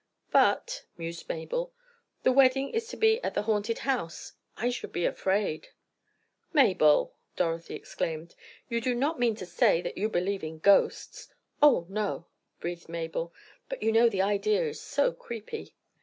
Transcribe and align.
"But," 0.31 0.87
mused 0.97 1.29
Mabel, 1.29 1.71
"the 2.23 2.31
wedding 2.31 2.71
is 2.71 2.87
to 2.87 2.97
be 2.97 3.23
at 3.23 3.35
the 3.35 3.43
haunted 3.43 3.77
house! 3.77 4.33
I 4.57 4.71
should 4.71 4.91
be 4.91 5.05
afraid——" 5.05 5.67
"Mabel!" 6.53 7.13
Dorothy 7.35 7.75
exclaimed, 7.75 8.33
"you 8.67 8.81
do 8.81 8.95
not 8.95 9.19
mean 9.19 9.35
to 9.35 9.45
say 9.45 9.79
that 9.83 9.99
you 9.99 10.09
believe 10.09 10.43
in 10.43 10.57
ghosts!" 10.57 11.29
"Oh—no," 11.61 12.25
breathed 12.59 12.89
Mabel, 12.89 13.31
"but 13.69 13.83
you 13.83 13.91
know 13.91 14.09
the 14.09 14.23
idea 14.23 14.63
is 14.69 14.81
so 14.81 15.13
creepy." 15.13 15.75